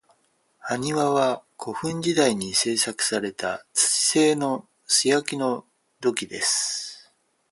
[0.67, 5.63] 埴輪は、古墳時代に製作された土製の素焼きの
[5.99, 7.13] 土器です。